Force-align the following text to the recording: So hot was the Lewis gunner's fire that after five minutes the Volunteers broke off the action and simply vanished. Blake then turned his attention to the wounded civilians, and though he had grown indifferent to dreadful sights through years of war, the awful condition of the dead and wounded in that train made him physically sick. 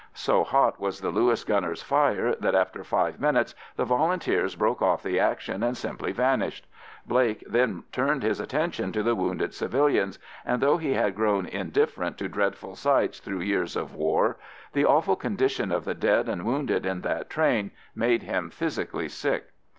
So 0.15 0.43
hot 0.43 0.79
was 0.79 0.99
the 1.01 1.11
Lewis 1.11 1.43
gunner's 1.43 1.83
fire 1.83 2.33
that 2.39 2.55
after 2.55 2.83
five 2.83 3.19
minutes 3.19 3.53
the 3.75 3.85
Volunteers 3.85 4.55
broke 4.55 4.81
off 4.81 5.03
the 5.03 5.19
action 5.19 5.61
and 5.61 5.77
simply 5.77 6.11
vanished. 6.11 6.65
Blake 7.05 7.43
then 7.47 7.83
turned 7.91 8.23
his 8.23 8.39
attention 8.39 8.91
to 8.93 9.03
the 9.03 9.13
wounded 9.13 9.53
civilians, 9.53 10.17
and 10.43 10.59
though 10.59 10.77
he 10.77 10.93
had 10.95 11.13
grown 11.15 11.45
indifferent 11.45 12.17
to 12.17 12.27
dreadful 12.27 12.75
sights 12.75 13.19
through 13.19 13.41
years 13.41 13.75
of 13.75 13.93
war, 13.93 14.37
the 14.73 14.85
awful 14.87 15.15
condition 15.15 15.71
of 15.71 15.85
the 15.85 15.93
dead 15.93 16.27
and 16.27 16.45
wounded 16.45 16.83
in 16.83 17.01
that 17.01 17.29
train 17.29 17.69
made 17.93 18.23
him 18.23 18.49
physically 18.49 19.07
sick. 19.07 19.49